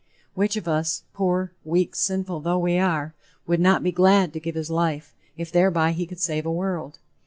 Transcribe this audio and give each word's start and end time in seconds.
Which 0.33 0.57
of 0.57 0.67
us, 0.67 1.03
poor, 1.13 1.51
weak, 1.63 1.93
sinful 1.95 2.39
though 2.39 2.57
we 2.57 2.79
are, 2.79 3.13
would 3.45 3.59
not 3.59 3.83
be 3.83 3.91
glad 3.91 4.33
to 4.33 4.39
give 4.39 4.55
his 4.55 4.71
life, 4.71 5.13
if 5.37 5.51
thereby 5.51 5.91
he 5.91 6.07
could 6.07 6.19
save 6.19 6.47
a 6.47 6.51
world? 6.51 6.97